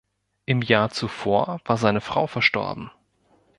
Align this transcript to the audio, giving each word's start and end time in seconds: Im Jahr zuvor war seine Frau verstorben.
Im 0.47 0.63
Jahr 0.63 0.89
zuvor 0.89 1.59
war 1.65 1.77
seine 1.77 2.01
Frau 2.01 2.25
verstorben. 2.25 2.89